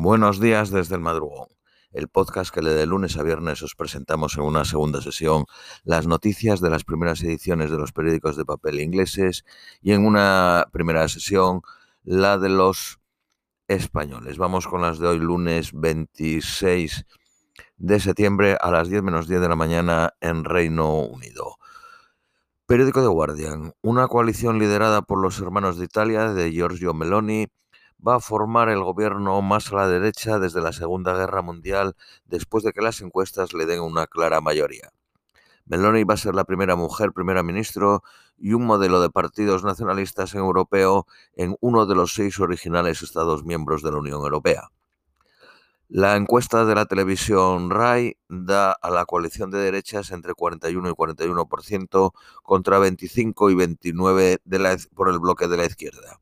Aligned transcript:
Buenos 0.00 0.38
días 0.38 0.70
desde 0.70 0.94
el 0.94 1.00
madrugón, 1.00 1.48
el 1.90 2.06
podcast 2.06 2.54
que 2.54 2.62
le 2.62 2.70
de 2.70 2.86
lunes 2.86 3.16
a 3.16 3.24
viernes 3.24 3.62
os 3.62 3.74
presentamos 3.74 4.36
en 4.36 4.44
una 4.44 4.64
segunda 4.64 5.00
sesión 5.00 5.44
las 5.82 6.06
noticias 6.06 6.60
de 6.60 6.70
las 6.70 6.84
primeras 6.84 7.20
ediciones 7.24 7.72
de 7.72 7.78
los 7.78 7.90
periódicos 7.90 8.36
de 8.36 8.44
papel 8.44 8.78
ingleses 8.78 9.44
y 9.82 9.90
en 9.90 10.06
una 10.06 10.68
primera 10.70 11.08
sesión 11.08 11.62
la 12.04 12.38
de 12.38 12.48
los 12.48 13.00
españoles. 13.66 14.38
Vamos 14.38 14.68
con 14.68 14.82
las 14.82 15.00
de 15.00 15.08
hoy 15.08 15.18
lunes 15.18 15.72
26 15.72 17.04
de 17.78 17.98
septiembre 17.98 18.56
a 18.60 18.70
las 18.70 18.88
10 18.88 19.02
menos 19.02 19.26
10 19.26 19.40
de 19.40 19.48
la 19.48 19.56
mañana 19.56 20.14
en 20.20 20.44
Reino 20.44 21.00
Unido. 21.00 21.56
Periódico 22.66 23.00
The 23.00 23.08
Guardian. 23.08 23.72
Una 23.82 24.06
coalición 24.06 24.60
liderada 24.60 25.02
por 25.02 25.20
los 25.20 25.40
hermanos 25.40 25.76
de 25.76 25.86
Italia 25.86 26.32
de 26.34 26.52
Giorgio 26.52 26.94
Meloni 26.94 27.48
va 28.06 28.16
a 28.16 28.20
formar 28.20 28.68
el 28.68 28.82
gobierno 28.82 29.40
más 29.42 29.72
a 29.72 29.76
la 29.76 29.88
derecha 29.88 30.38
desde 30.38 30.60
la 30.60 30.72
Segunda 30.72 31.14
Guerra 31.14 31.42
Mundial 31.42 31.96
después 32.26 32.64
de 32.64 32.72
que 32.72 32.82
las 32.82 33.00
encuestas 33.00 33.52
le 33.52 33.66
den 33.66 33.80
una 33.80 34.06
clara 34.06 34.40
mayoría. 34.40 34.92
Meloni 35.66 36.04
va 36.04 36.14
a 36.14 36.18
ser 36.18 36.34
la 36.34 36.44
primera 36.44 36.76
mujer 36.76 37.12
primera 37.12 37.42
ministro 37.42 38.02
y 38.38 38.54
un 38.54 38.64
modelo 38.64 39.00
de 39.00 39.10
partidos 39.10 39.64
nacionalistas 39.64 40.34
en 40.34 40.40
europeo 40.40 41.06
en 41.34 41.56
uno 41.60 41.86
de 41.86 41.94
los 41.94 42.14
seis 42.14 42.40
originales 42.40 43.02
Estados 43.02 43.44
miembros 43.44 43.82
de 43.82 43.90
la 43.90 43.98
Unión 43.98 44.22
Europea. 44.22 44.70
La 45.90 46.16
encuesta 46.16 46.64
de 46.64 46.74
la 46.74 46.84
televisión 46.84 47.70
RAI 47.70 48.16
da 48.28 48.72
a 48.72 48.90
la 48.90 49.06
coalición 49.06 49.50
de 49.50 49.58
derechas 49.58 50.10
entre 50.10 50.34
41 50.34 50.90
y 50.90 50.92
41% 50.92 52.12
contra 52.42 52.78
25 52.78 53.50
y 53.50 53.54
29 53.54 54.38
por 54.94 55.08
el 55.08 55.18
bloque 55.18 55.48
de 55.48 55.56
la 55.56 55.64
izquierda 55.64 56.20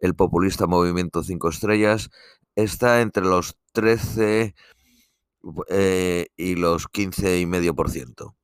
el 0.00 0.14
populista 0.14 0.66
Movimiento 0.66 1.22
5 1.22 1.48
Estrellas, 1.48 2.10
está 2.56 3.00
entre 3.00 3.24
los 3.24 3.56
13 3.72 4.54
eh, 5.68 6.26
y 6.36 6.54
los 6.56 6.90
15,5%. 6.90 8.34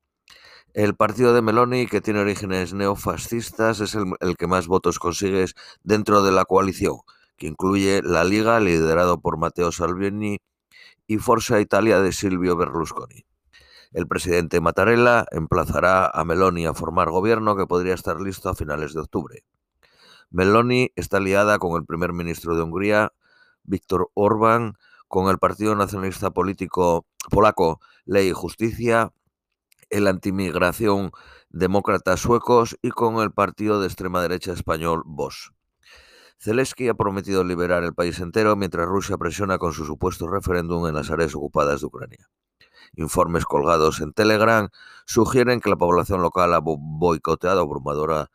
El 0.75 0.95
partido 0.95 1.33
de 1.33 1.41
Meloni, 1.41 1.87
que 1.87 2.03
tiene 2.03 2.21
orígenes 2.21 2.75
neofascistas, 2.75 3.81
es 3.81 3.95
el, 3.95 4.37
que 4.37 4.47
más 4.47 4.67
votos 4.67 4.99
consigue 4.99 5.47
dentro 5.83 6.23
de 6.23 6.33
la 6.33 6.45
coalición, 6.45 6.99
que 7.39 7.47
incluye 7.47 8.03
la 8.03 8.25
Liga, 8.25 8.61
liderado 8.61 9.19
por 9.21 9.39
Matteo 9.39 9.73
Salvini, 9.73 10.39
y 11.07 11.19
Forza 11.19 11.61
Italia 11.61 12.01
de 12.01 12.13
Silvio 12.13 12.57
Berlusconi. 12.57 13.25
El 13.93 14.07
presidente 14.07 14.61
Mattarella 14.61 15.25
emplazará 15.31 16.11
a 16.13 16.25
Meloni 16.25 16.67
a 16.67 16.75
formar 16.75 17.11
gobierno 17.11 17.57
que 17.57 17.67
podría 17.67 17.95
estar 17.95 18.21
listo 18.21 18.51
a 18.51 18.55
finales 18.55 18.93
de 18.93 19.01
octubre. 19.01 19.45
Meloni 20.31 20.93
está 20.97 21.21
liada 21.21 21.59
con 21.59 21.77
el 21.79 21.87
primer 21.87 22.13
ministro 22.13 22.57
de 22.57 22.63
Hungría, 22.63 23.13
Víctor 23.65 24.11
Orbán, 24.15 24.75
con 25.09 25.29
el 25.29 25.39
Partido 25.39 25.75
Nacionalista 25.75 26.31
Político 26.31 27.07
Polaco 27.31 27.81
Ley 28.05 28.29
y 28.29 28.33
Justicia, 28.33 29.13
el 29.91 30.07
antimigración 30.09 31.13
demócrata 31.51 32.17
suecos 32.17 32.77
y 32.83 32.91
con 32.91 33.17
el 33.23 33.31
partido 33.31 33.81
de 33.81 33.87
extrema 33.87 34.21
derecha 34.21 34.53
español 34.53 35.03
Vox. 35.07 35.53
Zelensky 36.39 36.89
ha 36.89 36.95
prometido 36.95 37.45
liberar 37.45 37.83
el 37.83 37.95
país 37.95 38.21
entero 38.21 38.57
mientras 38.57 38.87
Rusia 38.87 39.17
presiona 39.17 39.59
con 39.59 39.73
su 39.73 39.85
supuesto 39.85 40.29
referéndum 40.29 40.87
en 40.87 40.95
las 40.95 41.11
áreas 41.11 41.35
ocupadas 41.35 41.81
de 41.81 41.87
Ucrania. 41.87 42.29
Informes 42.95 43.45
colgados 43.45 44.01
en 44.01 44.13
Telegram 44.13 44.69
sugieren 45.07 45.61
que 45.61 45.71
la 45.71 45.77
población 45.77 46.21
local 46.21 46.53
ha 46.55 46.61
boicoteado 46.61 47.61
abrumadora 47.61 48.31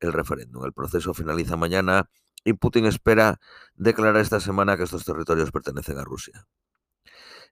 el 0.00 0.12
referéndum. 0.12 0.64
El 0.64 0.72
proceso 0.72 1.14
finaliza 1.14 1.56
mañana 1.56 2.10
y 2.44 2.52
Putin 2.54 2.86
espera 2.86 3.40
declarar 3.74 4.20
esta 4.20 4.40
semana 4.40 4.76
que 4.76 4.84
estos 4.84 5.04
territorios 5.04 5.50
pertenecen 5.50 5.98
a 5.98 6.04
Rusia. 6.04 6.46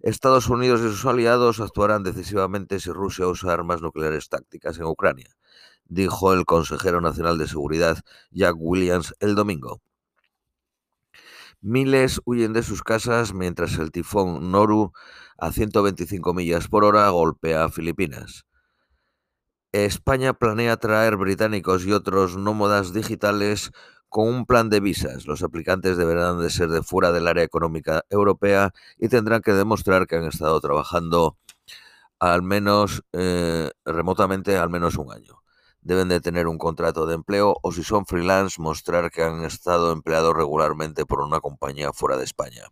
Estados 0.01 0.49
Unidos 0.49 0.81
y 0.81 0.85
sus 0.85 1.07
aliados 1.07 1.61
actuarán 1.61 2.05
decisivamente 2.05 2.79
si 2.79 2.91
Rusia 2.93 3.27
usa 3.27 3.53
armas 3.53 3.83
nucleares 3.83 4.29
tácticas 4.29 4.79
en 4.79 4.85
Ucrania, 4.85 5.35
dijo 5.87 6.33
el 6.33 6.45
consejero 6.45 7.01
nacional 7.01 7.37
de 7.37 7.49
seguridad 7.49 7.99
Jack 8.31 8.55
Williams 8.59 9.15
el 9.19 9.35
domingo. 9.35 9.81
Miles 11.61 12.21
huyen 12.25 12.53
de 12.53 12.63
sus 12.63 12.85
casas 12.85 13.35
mientras 13.35 13.77
el 13.79 13.91
tifón 13.91 14.53
Noru, 14.53 14.93
a 15.37 15.51
125 15.51 16.33
millas 16.33 16.69
por 16.69 16.85
hora, 16.85 17.09
golpea 17.09 17.65
a 17.65 17.69
Filipinas. 17.69 18.48
España 19.73 20.33
planea 20.33 20.79
traer 20.79 21.17
británicos 21.17 21.85
y 21.85 21.93
otros 21.93 22.39
nómadas 22.39 22.95
digitales 22.95 23.71
con 24.09 24.27
un 24.27 24.47
plan 24.47 24.71
de 24.71 24.81
visas. 24.81 25.27
Los 25.27 25.43
aplicantes 25.43 25.99
deberán 25.99 26.41
de 26.41 26.49
ser 26.49 26.71
de 26.71 26.83
fuera 26.83 27.13
del 27.13 27.29
área 27.29 27.45
económica 27.45 28.03
europea 28.09 28.73
y 28.97 29.09
tendrán 29.09 29.43
que 29.43 29.53
demostrar 29.53 30.07
que 30.07 30.17
han 30.17 30.25
estado 30.25 30.59
trabajando 30.61 31.37
al 32.19 32.43
menos 32.43 33.03
eh, 33.13 33.71
remotamente 33.85 34.57
al 34.57 34.71
menos 34.71 34.97
un 34.97 35.13
año. 35.13 35.43
Deben 35.83 36.09
de 36.09 36.21
tener 36.21 36.47
un 36.47 36.57
contrato 36.57 37.07
de 37.07 37.15
empleo 37.15 37.57
o 37.63 37.71
si 37.71 37.85
son 37.85 38.07
freelance 38.07 38.61
mostrar 38.61 39.11
que 39.11 39.23
han 39.23 39.45
estado 39.45 39.93
empleados 39.93 40.35
regularmente 40.35 41.05
por 41.05 41.21
una 41.21 41.41
compañía 41.41 41.93
fuera 41.93 42.17
de 42.17 42.25
España. 42.25 42.65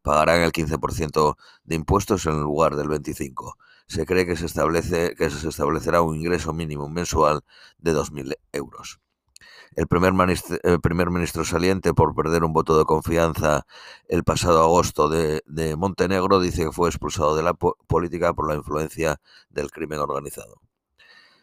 Pagarán 0.00 0.40
el 0.40 0.52
15% 0.52 1.36
de 1.64 1.74
impuestos 1.74 2.24
en 2.24 2.40
lugar 2.40 2.76
del 2.76 2.88
25% 2.88 3.56
se 3.90 4.06
cree 4.06 4.24
que 4.24 4.36
se, 4.36 4.46
establece, 4.46 5.16
que 5.16 5.28
se 5.30 5.48
establecerá 5.48 6.00
un 6.00 6.14
ingreso 6.14 6.52
mínimo 6.52 6.88
mensual 6.88 7.40
de 7.78 7.92
2.000 7.92 8.36
euros. 8.52 9.00
El 9.74 9.88
primer, 9.88 10.12
ministro 11.10 11.44
saliente, 11.44 11.92
por 11.92 12.14
perder 12.14 12.44
un 12.44 12.52
voto 12.52 12.78
de 12.78 12.84
confianza 12.84 13.66
el 14.06 14.22
pasado 14.22 14.62
agosto 14.62 15.08
de, 15.08 15.42
Montenegro, 15.76 16.38
dice 16.38 16.66
que 16.66 16.72
fue 16.72 16.88
expulsado 16.88 17.34
de 17.34 17.42
la 17.42 17.54
política 17.54 18.32
por 18.32 18.48
la 18.48 18.54
influencia 18.54 19.20
del 19.48 19.72
crimen 19.72 19.98
organizado. 19.98 20.60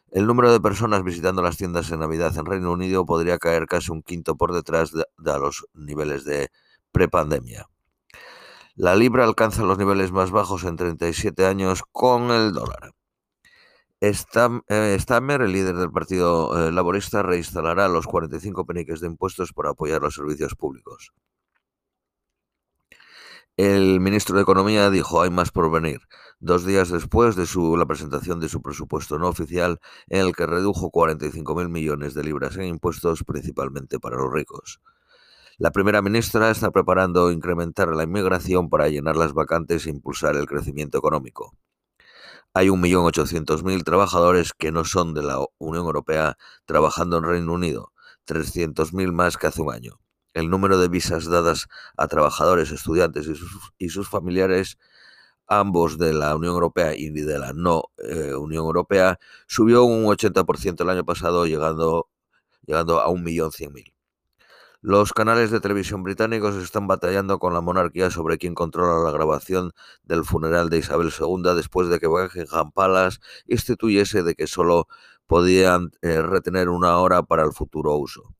El 0.10 0.26
número 0.26 0.54
de 0.54 0.62
personas 0.62 1.04
visitando 1.04 1.42
las 1.42 1.58
tiendas 1.58 1.92
en 1.92 2.00
Navidad 2.00 2.38
en 2.38 2.46
Reino 2.46 2.72
Unido 2.72 3.06
podría 3.06 3.40
caer 3.40 3.66
casi 3.66 3.92
un 3.92 4.04
quinto 4.04 4.38
por 4.38 4.54
detrás 4.54 4.94
de, 4.94 5.04
de 5.18 5.38
los 5.38 5.68
niveles 5.74 6.24
de 6.24 6.50
prepandemia. 6.94 7.68
La 8.78 8.96
libra 8.96 9.24
alcanza 9.24 9.64
los 9.64 9.80
niveles 9.80 10.12
más 10.12 10.30
bajos 10.30 10.64
en 10.64 10.76
37 10.76 11.48
años 11.48 11.82
con 11.92 12.30
el 12.30 12.54
dólar. 12.54 12.94
Eh, 14.02 14.14
Stammer, 14.14 15.42
el 15.42 15.52
líder 15.52 15.78
del 15.78 15.92
Partido 15.92 16.68
eh, 16.68 16.72
Laborista, 16.72 17.24
reinstalará 17.24 17.88
los 17.88 18.06
45 18.06 18.68
peniques 18.68 19.02
de 19.02 19.08
impuestos 19.08 19.52
para 19.52 19.72
apoyar 19.72 20.04
los 20.04 20.14
servicios 20.14 20.54
públicos. 20.54 21.12
El 23.58 24.00
ministro 24.00 24.36
de 24.36 24.44
Economía 24.44 24.92
dijo 24.92 25.24
hay 25.24 25.32
más 25.32 25.50
por 25.50 25.72
venir, 25.72 26.02
dos 26.40 26.64
días 26.64 26.90
después 26.90 27.36
de 27.36 27.48
su, 27.48 27.78
la 27.78 27.88
presentación 27.88 28.40
de 28.40 28.48
su 28.48 28.62
presupuesto 28.62 29.18
no 29.18 29.28
oficial, 29.28 29.80
en 30.08 30.28
el 30.28 30.36
que 30.36 30.46
redujo 30.46 30.92
45.000 30.92 31.68
millones 31.68 32.14
de 32.14 32.24
libras 32.24 32.56
en 32.58 32.66
impuestos, 32.66 33.24
principalmente 33.24 34.00
para 34.00 34.18
los 34.18 34.32
ricos. 34.32 34.80
La 35.60 35.72
primera 35.72 36.04
ministra 36.04 36.52
está 36.52 36.70
preparando 36.70 37.32
incrementar 37.32 37.88
la 37.96 38.04
inmigración 38.04 38.70
para 38.70 38.90
llenar 38.90 39.16
las 39.16 39.34
vacantes 39.34 39.88
e 39.88 39.90
impulsar 39.90 40.36
el 40.36 40.46
crecimiento 40.46 41.00
económico. 41.00 41.58
Hay 42.54 42.68
1.800.000 42.68 43.84
trabajadores 43.84 44.54
que 44.54 44.72
no 44.72 44.86
son 44.86 45.16
de 45.16 45.24
la 45.24 45.44
Unión 45.58 45.88
Europea 45.88 46.38
trabajando 46.68 47.18
en 47.18 47.24
Reino 47.24 47.54
Unido, 47.54 47.92
300.000 48.28 49.12
más 49.12 49.38
que 49.38 49.48
hace 49.48 49.64
un 49.64 49.74
año. 49.74 50.00
El 50.36 50.52
número 50.52 50.78
de 50.78 50.90
visas 50.90 51.26
dadas 51.26 51.66
a 51.98 52.08
trabajadores, 52.08 52.70
estudiantes 52.70 53.28
y 53.80 53.90
sus, 53.90 54.08
familiares, 54.08 54.78
ambos 55.48 55.98
de 55.98 56.14
la 56.14 56.36
Unión 56.36 56.54
Europea 56.54 56.96
y 56.96 57.10
de 57.10 57.40
la 57.40 57.54
no 57.54 57.86
eh, 57.98 58.36
Unión 58.36 58.66
Europea, 58.66 59.18
subió 59.48 59.86
un 59.86 60.06
80% 60.06 60.82
el 60.82 60.90
año 60.92 61.04
pasado, 61.04 61.48
llegando, 61.48 62.10
llegando 62.68 63.02
a 63.02 63.08
1.100.000. 63.08 63.97
Los 64.90 65.12
canales 65.12 65.52
de 65.52 65.60
televisión 65.60 66.02
británicos 66.02 66.56
están 66.56 66.88
batallando 66.88 67.40
con 67.40 67.54
la 67.54 67.60
monarquía 67.60 68.10
sobre 68.10 68.38
quién 68.38 68.56
controla 68.56 69.04
la 69.04 69.12
grabación 69.12 69.74
del 70.06 70.24
funeral 70.24 70.70
de 70.70 70.78
Isabel 70.78 71.12
II 71.12 71.56
después 71.58 71.90
de 71.90 72.00
que 72.00 72.08
Buckingham 72.08 72.72
Palace 72.72 73.20
instituyese 73.48 74.24
de 74.24 74.34
que 74.34 74.48
solo 74.48 74.88
podían 75.26 75.92
eh, 76.02 76.22
retener 76.22 76.70
una 76.70 77.00
hora 77.00 77.22
para 77.22 77.44
el 77.44 77.52
futuro 77.52 77.98
uso. 77.98 78.34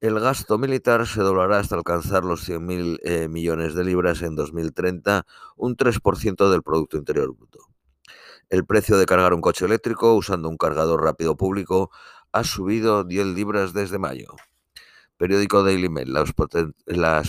El 0.00 0.20
gasto 0.20 0.58
militar 0.58 1.08
se 1.08 1.22
doblará 1.22 1.58
hasta 1.58 1.74
alcanzar 1.74 2.22
los 2.24 2.48
100.000 2.48 3.00
eh, 3.02 3.26
millones 3.26 3.74
de 3.74 3.82
libras 3.82 4.22
en 4.22 4.36
2030, 4.36 5.26
un 5.56 5.76
3% 5.76 6.52
del 6.52 6.62
Producto 6.62 6.98
Interior 6.98 7.34
Bruto. 7.34 7.58
El 8.48 8.64
precio 8.64 8.96
de 8.96 9.06
cargar 9.06 9.34
un 9.34 9.40
coche 9.40 9.64
eléctrico 9.64 10.14
usando 10.14 10.48
un 10.48 10.56
cargador 10.56 11.02
rápido 11.02 11.36
público 11.36 11.90
ha 12.30 12.44
subido 12.44 13.02
10 13.02 13.26
libras 13.26 13.72
desde 13.72 13.98
mayo. 13.98 14.36
Periódico 15.16 15.62
Daily 15.62 15.88
Mail. 15.88 16.12
Las, 16.12 16.32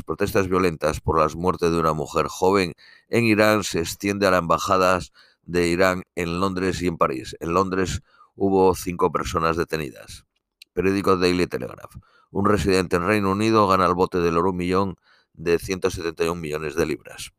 protestas 0.03 0.47
violentas 0.47 0.99
por 0.99 1.19
las 1.19 1.35
muertes 1.35 1.71
de 1.71 1.79
una 1.79 1.93
mujer 1.93 2.27
joven 2.27 2.73
en 3.09 3.25
Irán 3.25 3.63
se 3.63 3.79
extiende 3.79 4.27
a 4.27 4.31
las 4.31 4.41
embajadas 4.41 5.13
de 5.43 5.67
Irán 5.67 6.03
en 6.15 6.39
Londres 6.39 6.81
y 6.81 6.87
en 6.87 6.97
París. 6.97 7.35
En 7.39 7.53
Londres 7.53 8.01
hubo 8.35 8.73
cinco 8.75 9.11
personas 9.11 9.57
detenidas. 9.57 10.25
Periódico 10.73 11.17
Daily 11.17 11.47
Telegraph. 11.47 11.95
Un 12.31 12.45
residente 12.45 12.95
en 12.95 13.05
Reino 13.05 13.31
Unido 13.31 13.67
gana 13.67 13.85
el 13.85 13.93
bote 13.93 14.19
del 14.19 14.37
oro 14.37 14.49
un 14.51 14.57
millón 14.57 14.95
de 15.33 15.59
171 15.59 16.39
millones 16.39 16.75
de 16.75 16.85
libras. 16.85 17.31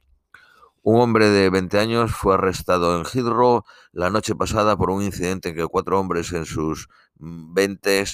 Un 0.83 1.01
hombre 1.01 1.31
de 1.31 1.49
20 1.49 1.79
años 1.79 2.15
fue 2.15 2.35
arrestado 2.35 2.97
en 2.99 3.07
Heathrow 3.07 3.65
la 3.93 4.11
noche 4.11 4.35
pasada 4.35 4.77
por 4.77 4.91
un 4.91 5.03
incidente 5.03 5.49
en 5.49 5.55
que 5.57 5.67
cuatro 5.67 5.99
hombres 5.99 6.33
en 6.33 6.45
sus 6.45 6.89
20 7.17 8.05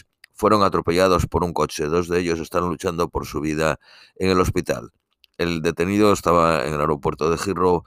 fueron 0.40 0.62
atropellados 0.62 1.26
por 1.26 1.44
un 1.44 1.52
coche. 1.52 1.84
Dos 1.84 2.08
de 2.08 2.18
ellos 2.18 2.40
están 2.40 2.66
luchando 2.66 3.10
por 3.10 3.26
su 3.26 3.42
vida 3.42 3.78
en 4.16 4.30
el 4.30 4.40
hospital. 4.40 4.90
El 5.36 5.60
detenido 5.60 6.14
estaba 6.14 6.64
en 6.64 6.72
el 6.72 6.80
aeropuerto 6.80 7.28
de 7.28 7.36
Heathrow 7.36 7.84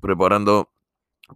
preparando 0.00 0.70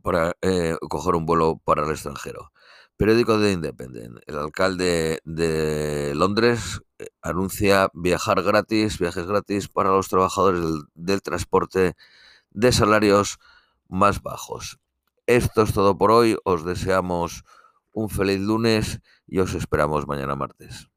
para 0.03 0.35
eh, 0.41 0.75
coger 0.89 1.17
un 1.17 1.27
vuelo 1.27 1.61
para 1.63 1.85
el 1.85 1.91
extranjero. 1.91 2.51
Periódico 2.97 3.39
de 3.39 3.53
Independent. 3.53 4.21
El 4.27 4.39
alcalde 4.39 5.21
de 5.25 6.15
Londres 6.15 6.81
eh, 6.99 7.09
anuncia 7.21 7.91
viajar 7.93 8.43
gratis, 8.43 8.99
viajes 8.99 9.27
gratis 9.27 9.69
para 9.69 9.91
los 9.91 10.09
trabajadores 10.09 10.63
del, 10.63 10.83
del 10.95 11.21
transporte 11.21 11.95
de 12.53 12.73
salarios 12.73 13.39
más 13.87 14.23
bajos. 14.23 14.79
Esto 15.27 15.61
es 15.61 15.75
todo 15.75 15.99
por 15.99 16.11
hoy. 16.11 16.39
Os 16.45 16.65
deseamos 16.65 17.45
un 17.93 18.09
feliz 18.11 18.41
lunes 18.41 19.01
y 19.27 19.39
os 19.39 19.55
esperamos 19.55 20.07
mañana 20.07 20.35
martes. 20.35 20.92